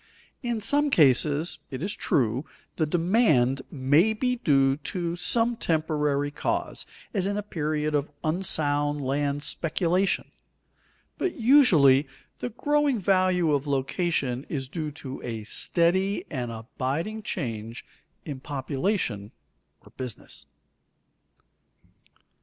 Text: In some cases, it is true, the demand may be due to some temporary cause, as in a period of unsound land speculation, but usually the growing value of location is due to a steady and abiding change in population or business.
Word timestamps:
In 0.41 0.61
some 0.61 0.89
cases, 0.89 1.59
it 1.69 1.83
is 1.83 1.93
true, 1.95 2.43
the 2.77 2.87
demand 2.87 3.61
may 3.69 4.13
be 4.13 4.37
due 4.37 4.77
to 4.77 5.15
some 5.15 5.55
temporary 5.55 6.31
cause, 6.31 6.87
as 7.13 7.27
in 7.27 7.37
a 7.37 7.43
period 7.43 7.93
of 7.93 8.09
unsound 8.23 8.99
land 9.05 9.43
speculation, 9.43 10.31
but 11.19 11.35
usually 11.39 12.07
the 12.39 12.49
growing 12.49 12.97
value 12.99 13.53
of 13.53 13.67
location 13.67 14.43
is 14.49 14.67
due 14.67 14.89
to 14.89 15.21
a 15.21 15.43
steady 15.43 16.25
and 16.31 16.51
abiding 16.51 17.21
change 17.21 17.85
in 18.25 18.39
population 18.39 19.29
or 19.81 19.91
business. 19.97 20.47